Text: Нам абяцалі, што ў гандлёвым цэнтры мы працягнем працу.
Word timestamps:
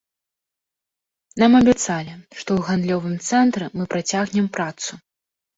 Нам 1.43 1.51
абяцалі, 1.59 2.13
што 2.37 2.39
ў 2.39 2.59
гандлёвым 2.71 3.15
цэнтры 3.27 3.65
мы 3.77 3.83
працягнем 3.93 4.49
працу. 4.57 4.91